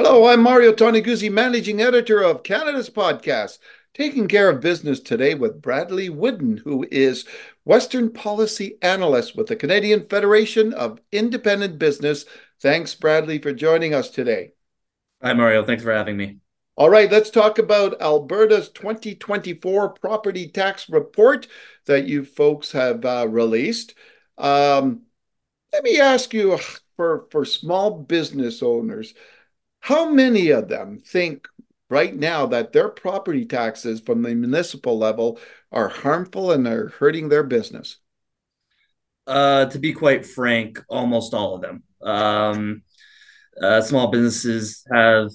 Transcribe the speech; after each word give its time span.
Hello, 0.00 0.28
I'm 0.28 0.44
Mario 0.44 0.72
Toneguzzi, 0.72 1.28
managing 1.28 1.80
editor 1.80 2.22
of 2.22 2.44
Canada's 2.44 2.88
podcast, 2.88 3.58
taking 3.94 4.28
care 4.28 4.48
of 4.48 4.60
business 4.60 5.00
today 5.00 5.34
with 5.34 5.60
Bradlee 5.60 6.08
Whidden, 6.08 6.58
who 6.58 6.86
is 6.88 7.26
Western 7.64 8.08
Policy 8.12 8.78
Analyst 8.80 9.36
with 9.36 9.48
the 9.48 9.56
Canadian 9.56 10.06
Federation 10.06 10.72
of 10.72 11.00
Independent 11.10 11.80
Business. 11.80 12.26
Thanks, 12.62 12.94
Bradlee, 12.94 13.42
for 13.42 13.52
joining 13.52 13.92
us 13.92 14.08
today. 14.08 14.52
Hi, 15.20 15.32
Mario. 15.32 15.64
Thanks 15.64 15.82
for 15.82 15.92
having 15.92 16.16
me. 16.16 16.36
All 16.76 16.90
right, 16.90 17.10
let's 17.10 17.30
talk 17.30 17.58
about 17.58 18.00
Alberta's 18.00 18.68
2024 18.68 19.94
property 19.94 20.46
tax 20.46 20.88
report 20.88 21.48
that 21.86 22.06
you 22.06 22.24
folks 22.24 22.70
have 22.70 23.04
uh, 23.04 23.26
released. 23.28 23.96
Um, 24.38 25.02
let 25.72 25.82
me 25.82 25.98
ask 25.98 26.32
you 26.32 26.56
for, 26.96 27.26
for 27.32 27.44
small 27.44 27.98
business 27.98 28.62
owners, 28.62 29.12
how 29.88 30.10
many 30.10 30.50
of 30.50 30.68
them 30.68 30.98
think 30.98 31.48
right 31.88 32.14
now 32.14 32.44
that 32.44 32.74
their 32.74 32.90
property 32.90 33.46
taxes 33.46 34.02
from 34.04 34.20
the 34.20 34.34
municipal 34.34 34.98
level 34.98 35.40
are 35.72 35.88
harmful 35.88 36.52
and 36.52 36.68
are 36.68 36.88
hurting 36.88 37.30
their 37.30 37.42
business? 37.42 37.96
Uh, 39.26 39.64
to 39.64 39.78
be 39.78 39.94
quite 39.94 40.26
frank, 40.26 40.78
almost 40.90 41.32
all 41.32 41.54
of 41.54 41.62
them. 41.62 41.82
Um, 42.02 42.82
uh, 43.62 43.80
small 43.80 44.10
businesses 44.10 44.84
have 44.92 45.30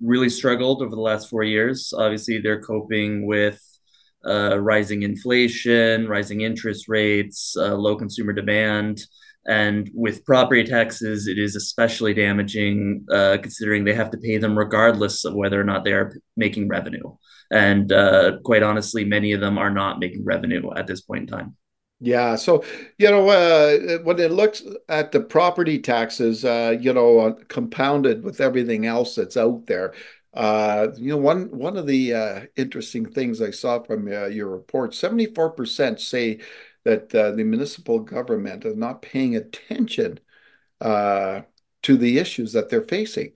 really 0.00 0.28
struggled 0.28 0.82
over 0.82 0.94
the 0.94 1.00
last 1.00 1.28
four 1.28 1.42
years. 1.42 1.92
Obviously, 1.92 2.40
they're 2.40 2.62
coping 2.62 3.26
with 3.26 3.60
uh, 4.24 4.56
rising 4.56 5.02
inflation, 5.02 6.06
rising 6.06 6.42
interest 6.42 6.88
rates, 6.88 7.56
uh, 7.58 7.74
low 7.74 7.96
consumer 7.96 8.32
demand. 8.32 9.00
And 9.48 9.90
with 9.94 10.24
property 10.24 10.64
taxes, 10.64 11.28
it 11.28 11.38
is 11.38 11.54
especially 11.54 12.14
damaging 12.14 13.06
uh, 13.12 13.38
considering 13.40 13.84
they 13.84 13.94
have 13.94 14.10
to 14.10 14.18
pay 14.18 14.38
them 14.38 14.58
regardless 14.58 15.24
of 15.24 15.34
whether 15.34 15.60
or 15.60 15.64
not 15.64 15.84
they 15.84 15.92
are 15.92 16.12
making 16.36 16.68
revenue. 16.68 17.14
And 17.50 17.92
uh, 17.92 18.38
quite 18.44 18.64
honestly, 18.64 19.04
many 19.04 19.32
of 19.32 19.40
them 19.40 19.56
are 19.56 19.70
not 19.70 20.00
making 20.00 20.24
revenue 20.24 20.72
at 20.74 20.86
this 20.86 21.00
point 21.00 21.22
in 21.22 21.38
time. 21.38 21.56
Yeah. 22.00 22.36
So, 22.36 22.62
you 22.98 23.10
know, 23.10 23.28
uh, 23.28 23.98
when 24.02 24.18
it 24.18 24.30
looks 24.30 24.62
at 24.88 25.12
the 25.12 25.20
property 25.20 25.78
taxes, 25.78 26.44
uh, 26.44 26.76
you 26.78 26.92
know, 26.92 27.20
uh, 27.20 27.34
compounded 27.48 28.22
with 28.22 28.40
everything 28.40 28.84
else 28.84 29.14
that's 29.14 29.36
out 29.36 29.66
there, 29.66 29.94
uh, 30.34 30.88
you 30.96 31.10
know, 31.10 31.16
one 31.16 31.46
one 31.56 31.78
of 31.78 31.86
the 31.86 32.12
uh, 32.12 32.40
interesting 32.56 33.06
things 33.06 33.40
I 33.40 33.50
saw 33.50 33.82
from 33.82 34.08
uh, 34.08 34.26
your 34.26 34.48
report, 34.48 34.90
74% 34.92 35.98
say 35.98 36.40
that 36.86 37.12
uh, 37.12 37.32
the 37.32 37.42
municipal 37.42 37.98
government 37.98 38.64
is 38.64 38.76
not 38.76 39.02
paying 39.02 39.34
attention 39.34 40.20
uh, 40.80 41.40
to 41.82 41.96
the 41.96 42.18
issues 42.18 42.52
that 42.52 42.70
they're 42.70 42.80
facing. 42.82 43.32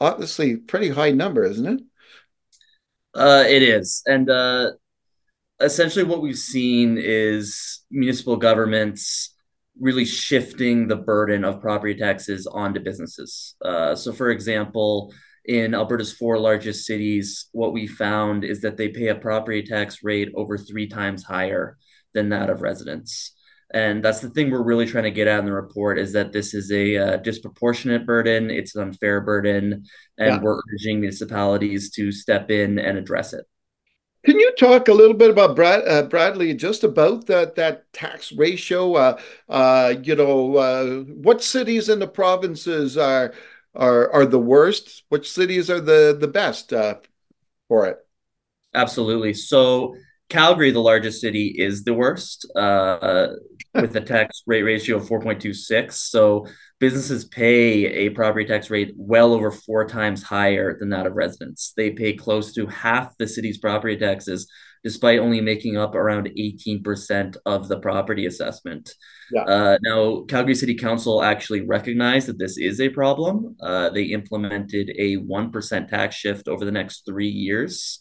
Obviously, 0.00 0.56
pretty 0.56 0.88
high 0.88 1.10
number, 1.10 1.44
isn't 1.44 1.66
it? 1.66 1.80
Uh, 3.14 3.44
it 3.46 3.62
is, 3.62 4.02
and 4.06 4.30
uh, 4.30 4.70
essentially, 5.60 6.02
what 6.02 6.22
we've 6.22 6.34
seen 6.34 6.96
is 6.98 7.84
municipal 7.90 8.36
governments 8.36 9.36
really 9.78 10.06
shifting 10.06 10.88
the 10.88 10.96
burden 10.96 11.44
of 11.44 11.60
property 11.60 11.94
taxes 11.94 12.46
onto 12.46 12.80
businesses. 12.80 13.54
Uh, 13.62 13.94
so, 13.94 14.14
for 14.14 14.30
example, 14.30 15.12
in 15.44 15.74
Alberta's 15.74 16.12
four 16.12 16.38
largest 16.38 16.86
cities, 16.86 17.50
what 17.52 17.74
we 17.74 17.86
found 17.86 18.44
is 18.44 18.62
that 18.62 18.78
they 18.78 18.88
pay 18.88 19.08
a 19.08 19.14
property 19.14 19.62
tax 19.62 20.02
rate 20.02 20.30
over 20.34 20.56
three 20.56 20.86
times 20.86 21.22
higher 21.22 21.76
than 22.14 22.30
that 22.30 22.50
of 22.50 22.62
residents. 22.62 23.32
And 23.72 24.04
that's 24.04 24.20
the 24.20 24.28
thing 24.28 24.50
we're 24.50 24.62
really 24.62 24.86
trying 24.86 25.04
to 25.04 25.10
get 25.10 25.28
at 25.28 25.38
in 25.38 25.46
the 25.46 25.52
report 25.52 25.98
is 25.98 26.12
that 26.12 26.32
this 26.32 26.52
is 26.52 26.70
a 26.70 26.96
uh, 26.96 27.16
disproportionate 27.16 28.04
burden, 28.04 28.50
it's 28.50 28.74
an 28.74 28.82
unfair 28.82 29.22
burden, 29.22 29.86
and 30.18 30.34
yeah. 30.34 30.40
we're 30.40 30.60
urging 30.74 31.00
municipalities 31.00 31.90
to 31.92 32.12
step 32.12 32.50
in 32.50 32.78
and 32.78 32.98
address 32.98 33.32
it. 33.32 33.46
Can 34.24 34.38
you 34.38 34.52
talk 34.56 34.86
a 34.88 34.92
little 34.92 35.16
bit 35.16 35.30
about 35.30 35.56
Brad, 35.56 35.88
uh, 35.88 36.06
Bradlee, 36.06 36.56
just 36.56 36.84
about 36.84 37.26
that 37.26 37.56
that 37.56 37.92
tax 37.92 38.30
ratio? 38.30 38.94
Uh, 38.94 39.20
uh, 39.48 39.94
you 40.02 40.14
know, 40.14 40.56
uh, 40.56 41.00
what 41.00 41.42
cities 41.42 41.88
in 41.88 41.98
the 41.98 42.06
provinces 42.06 42.96
are 42.96 43.34
are 43.74 44.12
are 44.12 44.26
the 44.26 44.38
worst? 44.38 45.02
Which 45.08 45.28
cities 45.28 45.70
are 45.70 45.80
the 45.80 46.16
the 46.18 46.28
best 46.28 46.72
uh, 46.72 46.96
for 47.66 47.86
it? 47.86 47.98
Absolutely. 48.74 49.34
So 49.34 49.96
Calgary, 50.32 50.70
the 50.70 50.80
largest 50.80 51.20
city, 51.20 51.54
is 51.58 51.84
the 51.84 51.92
worst 51.92 52.50
uh, 52.56 53.28
with 53.74 53.94
a 53.96 54.00
tax 54.14 54.42
rate 54.46 54.62
ratio 54.62 54.96
of 54.96 55.06
4.26. 55.06 55.92
So 55.92 56.46
businesses 56.80 57.26
pay 57.26 57.84
a 57.84 58.08
property 58.08 58.46
tax 58.46 58.70
rate 58.70 58.94
well 58.96 59.34
over 59.34 59.50
four 59.50 59.86
times 59.86 60.22
higher 60.22 60.78
than 60.78 60.88
that 60.88 61.06
of 61.06 61.12
residents. 61.12 61.74
They 61.76 61.90
pay 61.90 62.14
close 62.14 62.54
to 62.54 62.66
half 62.66 63.14
the 63.18 63.28
city's 63.28 63.58
property 63.58 63.98
taxes, 63.98 64.50
despite 64.82 65.18
only 65.18 65.42
making 65.42 65.76
up 65.76 65.94
around 65.94 66.30
18% 66.30 67.36
of 67.44 67.68
the 67.68 67.78
property 67.78 68.24
assessment. 68.24 68.94
Yeah. 69.30 69.42
Uh, 69.42 69.78
now, 69.82 70.22
Calgary 70.28 70.54
City 70.54 70.76
Council 70.76 71.22
actually 71.22 71.60
recognized 71.60 72.26
that 72.28 72.38
this 72.38 72.56
is 72.56 72.80
a 72.80 72.88
problem. 72.88 73.54
Uh, 73.60 73.90
they 73.90 74.04
implemented 74.04 74.92
a 74.96 75.18
1% 75.18 75.88
tax 75.88 76.16
shift 76.16 76.48
over 76.48 76.64
the 76.64 76.72
next 76.72 77.04
three 77.04 77.28
years. 77.28 78.00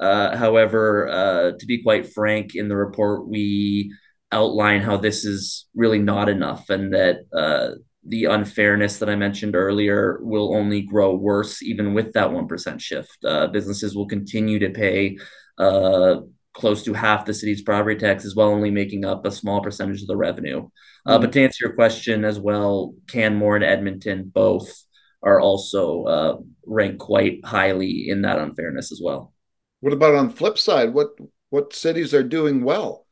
Uh, 0.00 0.36
however, 0.36 1.08
uh, 1.08 1.52
to 1.58 1.66
be 1.66 1.82
quite 1.82 2.12
frank, 2.12 2.54
in 2.54 2.68
the 2.68 2.76
report, 2.76 3.28
we 3.28 3.92
outline 4.30 4.80
how 4.80 4.96
this 4.96 5.24
is 5.24 5.66
really 5.74 5.98
not 5.98 6.28
enough 6.28 6.68
and 6.70 6.92
that 6.92 7.20
uh, 7.32 7.70
the 8.04 8.26
unfairness 8.26 8.98
that 8.98 9.08
I 9.08 9.16
mentioned 9.16 9.56
earlier 9.56 10.18
will 10.22 10.54
only 10.54 10.82
grow 10.82 11.14
worse 11.14 11.62
even 11.62 11.94
with 11.94 12.12
that 12.12 12.28
1% 12.28 12.80
shift. 12.80 13.24
Uh, 13.24 13.46
businesses 13.48 13.96
will 13.96 14.06
continue 14.06 14.58
to 14.58 14.70
pay 14.70 15.18
uh, 15.58 16.20
close 16.52 16.82
to 16.84 16.92
half 16.92 17.24
the 17.24 17.34
city's 17.34 17.62
property 17.62 17.98
taxes 17.98 18.36
while 18.36 18.48
only 18.48 18.70
making 18.70 19.04
up 19.04 19.24
a 19.24 19.30
small 19.30 19.62
percentage 19.62 20.02
of 20.02 20.08
the 20.08 20.16
revenue. 20.16 20.62
Mm-hmm. 21.06 21.20
But 21.20 21.32
to 21.32 21.42
answer 21.42 21.66
your 21.66 21.74
question 21.74 22.24
as 22.24 22.38
well, 22.38 22.94
Canmore 23.08 23.56
and 23.56 23.64
Edmonton 23.64 24.30
both 24.32 24.84
are 25.22 25.40
also 25.40 26.44
ranked 26.66 26.98
quite 26.98 27.44
highly 27.44 28.08
in 28.08 28.22
that 28.22 28.38
unfairness 28.38 28.92
as 28.92 29.00
well. 29.02 29.32
What 29.80 29.92
about 29.92 30.14
on 30.14 30.28
the 30.28 30.34
flip 30.34 30.58
side? 30.58 30.94
What 30.94 31.10
what 31.50 31.74
cities 31.74 32.12
are 32.14 32.22
doing 32.22 32.62
well? 32.62 33.06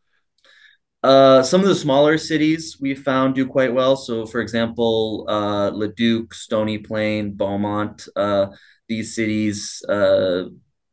Uh, 1.02 1.42
some 1.42 1.60
of 1.60 1.68
the 1.68 1.74
smaller 1.74 2.18
cities 2.18 2.78
we 2.80 2.94
found 2.94 3.34
do 3.34 3.46
quite 3.46 3.72
well. 3.72 3.96
So, 3.96 4.26
for 4.26 4.40
example, 4.40 5.24
uh, 5.28 5.70
Leduc, 5.70 6.34
Stony 6.34 6.78
Plain, 6.78 7.34
Beaumont, 7.34 8.08
uh, 8.16 8.46
these 8.88 9.14
cities 9.14 9.82
uh, 9.88 10.44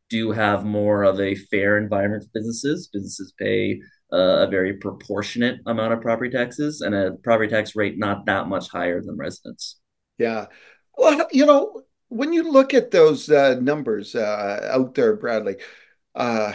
do 0.09 0.31
have 0.31 0.65
more 0.65 1.03
of 1.03 1.19
a 1.19 1.35
fair 1.35 1.77
environment 1.77 2.23
for 2.23 2.29
businesses. 2.35 2.89
Businesses 2.93 3.33
pay 3.39 3.81
uh, 4.11 4.45
a 4.45 4.47
very 4.47 4.73
proportionate 4.73 5.59
amount 5.65 5.93
of 5.93 6.01
property 6.01 6.29
taxes 6.29 6.81
and 6.81 6.93
a 6.93 7.13
property 7.23 7.49
tax 7.49 7.75
rate 7.75 7.97
not 7.97 8.27
that 8.27 8.47
much 8.47 8.69
higher 8.69 9.01
than 9.01 9.17
residents. 9.17 9.79
Yeah. 10.19 10.45
Well, 10.95 11.27
you 11.31 11.47
know, 11.47 11.81
when 12.13 12.31
you 12.31 12.51
look 12.51 12.73
at 12.73 12.91
those 12.91 13.29
uh, 13.29 13.55
numbers 13.59 14.15
uh, 14.15 14.69
out 14.71 14.93
there, 14.93 15.17
Bradlee, 15.17 15.59
uh, 16.13 16.53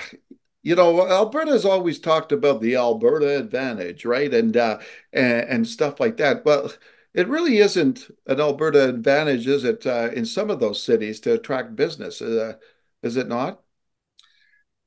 you 0.63 0.77
know, 0.77 1.07
Alberta's 1.07 1.65
always 1.65 1.99
talked 1.99 2.31
about 2.31 2.61
the 2.61 2.77
Alberta 2.77 3.39
advantage, 3.39 4.05
right? 4.05 4.33
And, 4.33 4.57
uh, 4.57 4.79
and, 5.13 5.49
and 5.49 5.67
stuff 5.67 5.99
like 5.99 6.19
that. 6.19 6.45
Well, 6.45 6.73
it 7.13 7.29
really 7.29 7.59
isn't 7.59 8.09
an 8.27 8.41
Alberta 8.41 8.89
advantage, 8.89 9.47
is 9.49 9.65
it, 9.65 9.87
uh, 9.87 10.11
in 10.15 10.25
some 10.25 10.51
of 10.51 10.61
those 10.61 10.83
cities 10.83 11.21
to 11.21 11.35
attract 11.35 11.75
business? 11.75 12.23
Uh, 12.23 12.55
is 13.03 13.17
it 13.17 13.29
not? 13.29 13.61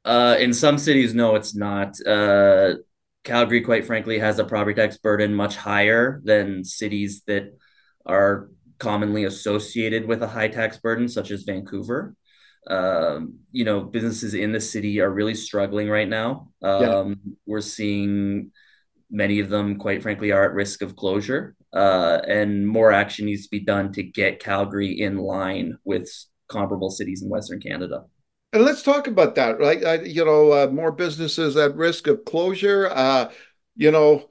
in 0.06 0.52
some 0.54 0.80
cities, 0.80 1.14
no, 1.14 1.36
it's 1.36 1.54
not. 1.54 1.96
Calgary, 3.24 3.62
quite 3.62 3.86
frankly, 3.86 4.18
has 4.18 4.40
a 4.40 4.44
property 4.44 4.74
tax 4.74 4.98
burden 4.98 5.34
much 5.34 5.56
higher 5.56 6.22
than 6.24 6.64
cities 6.64 7.22
that 7.28 7.56
are 8.06 8.50
commonly 8.82 9.26
associated 9.26 10.08
with 10.08 10.24
a 10.24 10.28
high 10.28 10.48
tax 10.48 10.78
burden, 10.78 11.08
such 11.08 11.30
as 11.30 11.44
Vancouver. 11.44 12.16
Um, 12.68 13.36
you 13.52 13.64
know, 13.64 13.82
businesses 13.82 14.34
in 14.34 14.52
the 14.52 14.60
city 14.60 15.00
are 15.00 15.10
really 15.10 15.36
struggling 15.36 15.88
right 15.88 16.10
now. 16.10 16.50
Um, 16.64 16.82
yeah. 16.82 17.14
We're 17.46 17.62
seeing 17.62 18.52
many 19.12 19.40
of 19.40 19.50
them, 19.50 19.78
quite 19.78 20.02
frankly, 20.02 20.32
are 20.32 20.46
at 20.46 20.54
risk 20.54 20.82
of 20.82 20.96
closure, 20.96 21.56
uh, 21.74 22.22
and 22.28 22.68
more 22.68 22.92
action 22.92 23.28
needs 23.28 23.44
to 23.44 23.52
be 23.52 23.60
done 23.60 23.94
to 23.94 24.04
get 24.04 24.40
Calgary 24.40 25.00
in 25.00 25.18
line 25.18 25.78
with 25.84 26.10
comparable 26.50 26.90
cities 26.90 27.22
in 27.22 27.30
Western 27.30 27.60
Canada. 27.60 28.06
And 28.52 28.64
let's 28.66 28.82
talk 28.82 29.06
about 29.08 29.36
that, 29.36 29.60
right? 29.60 29.86
I, 29.86 30.02
you 30.02 30.26
know, 30.26 30.52
uh, 30.52 30.68
more 30.68 30.92
businesses 30.92 31.56
at 31.56 31.76
risk 31.76 32.08
of 32.08 32.26
closure. 32.26 32.90
Uh, 32.90 33.32
you 33.76 33.92
know, 33.92 34.31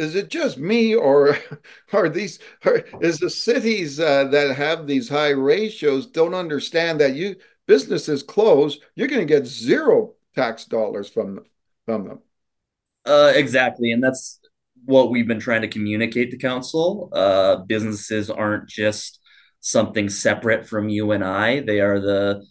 is 0.00 0.14
it 0.14 0.28
just 0.28 0.58
me 0.58 0.94
or 0.94 1.38
are 1.92 2.08
these 2.08 2.38
are, 2.64 2.82
is 3.00 3.18
the 3.18 3.30
cities 3.30 4.00
uh, 4.00 4.24
that 4.24 4.56
have 4.56 4.86
these 4.86 5.08
high 5.08 5.30
ratios 5.30 6.06
don't 6.06 6.34
understand 6.34 7.00
that 7.00 7.14
you 7.14 7.36
businesses 7.66 8.22
close 8.22 8.78
you're 8.94 9.08
going 9.08 9.26
to 9.26 9.34
get 9.34 9.46
zero 9.46 10.14
tax 10.34 10.64
dollars 10.64 11.08
from 11.08 11.40
from 11.86 12.08
them 12.08 12.18
uh, 13.06 13.32
exactly 13.34 13.92
and 13.92 14.02
that's 14.02 14.40
what 14.84 15.10
we've 15.10 15.28
been 15.28 15.40
trying 15.40 15.62
to 15.62 15.68
communicate 15.68 16.30
to 16.30 16.36
council 16.36 17.10
uh, 17.12 17.56
businesses 17.56 18.30
aren't 18.30 18.68
just 18.68 19.20
something 19.60 20.08
separate 20.08 20.66
from 20.66 20.88
you 20.88 21.12
and 21.12 21.22
I. 21.22 21.60
They 21.60 21.80
are 21.80 22.00
the 22.00 22.44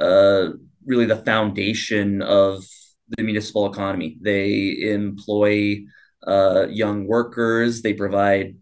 uh, 0.00 0.56
really 0.86 1.04
the 1.04 1.16
foundation 1.16 2.22
of 2.22 2.64
the 3.08 3.22
municipal 3.22 3.70
economy. 3.70 4.16
They 4.20 4.90
employ 4.92 5.84
uh, 6.26 6.66
young 6.68 7.06
workers. 7.06 7.82
They 7.82 7.94
provide 7.94 8.56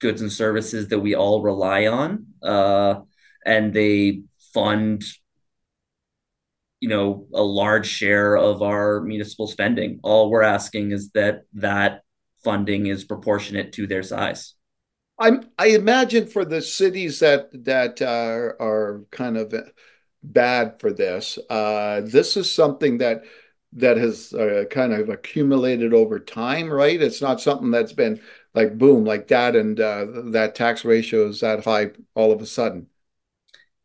goods 0.00 0.20
and 0.20 0.32
services 0.32 0.88
that 0.88 0.98
we 0.98 1.14
all 1.14 1.42
rely 1.42 1.86
on, 1.86 2.26
uh, 2.42 3.00
and 3.44 3.72
they 3.72 4.22
fund 4.54 5.04
you 6.80 6.88
know 6.88 7.26
a 7.32 7.42
large 7.42 7.86
share 7.86 8.36
of 8.36 8.60
our 8.60 9.00
municipal 9.02 9.46
spending 9.46 10.00
all 10.02 10.28
we're 10.28 10.42
asking 10.42 10.90
is 10.90 11.10
that 11.12 11.42
that 11.54 12.02
funding 12.42 12.86
is 12.86 13.04
proportionate 13.04 13.72
to 13.72 13.86
their 13.86 14.02
size 14.02 14.54
I'm, 15.18 15.48
I 15.56 15.68
imagine 15.68 16.26
for 16.26 16.44
the 16.44 16.60
cities 16.60 17.20
that 17.20 17.48
that 17.64 18.02
uh, 18.02 18.60
are 18.60 19.04
kind 19.12 19.36
of 19.36 19.54
bad 20.22 20.80
for 20.80 20.92
this, 20.92 21.38
uh, 21.50 22.02
this 22.04 22.36
is 22.36 22.52
something 22.52 22.98
that 22.98 23.22
that 23.74 23.96
has 23.96 24.32
uh, 24.34 24.64
kind 24.70 24.92
of 24.92 25.08
accumulated 25.08 25.94
over 25.94 26.18
time, 26.18 26.70
right? 26.70 27.00
It's 27.00 27.22
not 27.22 27.40
something 27.40 27.70
that's 27.70 27.92
been 27.92 28.20
like 28.54 28.76
boom, 28.78 29.04
like 29.04 29.28
that, 29.28 29.56
and 29.56 29.78
uh, 29.80 30.06
that 30.32 30.54
tax 30.54 30.84
ratio 30.84 31.28
is 31.28 31.40
that 31.40 31.64
high 31.64 31.92
all 32.14 32.32
of 32.32 32.42
a 32.42 32.46
sudden. 32.46 32.88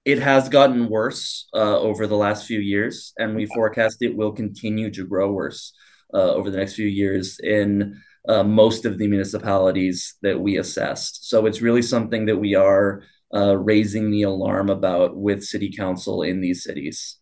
it 0.05 0.19
has 0.19 0.47
gotten 0.49 0.87
worse 0.89 1.47
uh, 1.53 1.79
over 1.79 2.07
the 2.07 2.15
last 2.15 2.45
few 2.47 2.59
years, 2.59 3.13
and 3.17 3.35
we 3.35 3.45
forecast 3.45 4.01
it 4.01 4.15
will 4.15 4.31
continue 4.31 4.89
to 4.91 5.05
grow 5.05 5.31
worse 5.31 5.73
uh, 6.13 6.31
over 6.33 6.49
the 6.49 6.57
next 6.57 6.75
few 6.75 6.87
years 6.87 7.39
in 7.43 7.99
uh, 8.29 8.43
most 8.43 8.85
of 8.85 8.97
the 8.97 9.07
municipalities 9.07 10.15
that 10.21 10.39
we 10.39 10.57
assessed. 10.57 11.29
So 11.29 11.45
it's 11.45 11.61
really 11.61 11.81
something 11.81 12.25
that 12.27 12.37
we 12.37 12.55
are 12.55 13.03
uh, 13.33 13.57
raising 13.57 14.09
the 14.11 14.23
alarm 14.23 14.69
about 14.69 15.17
with 15.17 15.43
city 15.43 15.71
council 15.75 16.23
in 16.23 16.39
these 16.39 16.63
cities. 16.63 17.17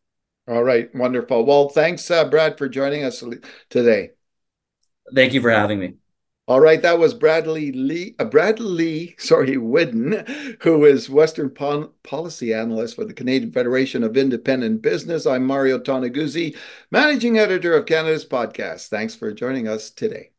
All 0.48 0.64
right, 0.64 0.94
wonderful. 0.94 1.44
Well, 1.46 1.70
thanks, 1.70 2.10
uh, 2.12 2.30
Brad, 2.30 2.58
for 2.58 2.70
joining 2.70 3.04
us 3.04 3.24
today. 3.70 4.12
Thank 5.14 5.34
you 5.34 5.42
for 5.42 5.50
having 5.50 5.80
me. 5.80 5.96
All 6.48 6.60
right, 6.60 6.80
that 6.84 7.00
was 7.00 7.16
Bradley 7.16 7.72
Lee, 7.72 8.16
uh, 8.20 8.26
Bradlee, 8.26 9.20
sorry, 9.20 9.58
Whidden, 9.58 10.58
who 10.62 10.86
is 10.86 11.10
Western 11.10 11.50
Pol 11.50 11.96
Policy 12.04 12.54
Analyst 12.54 12.96
for 12.96 13.06
the 13.06 13.16
Canadian 13.16 13.52
Federation 13.52 14.04
of 14.04 14.16
Independent 14.16 14.84
Business. 14.84 15.26
I'm 15.26 15.44
Mario 15.44 15.80
Toneguzzi, 15.80 16.56
Managing 16.92 17.40
Editor 17.40 17.76
of 17.76 17.88
Canada's 17.88 18.28
Podcast. 18.28 18.90
Thanks 18.90 19.16
for 19.16 19.34
joining 19.34 19.68
us 19.68 19.90
today. 19.90 20.35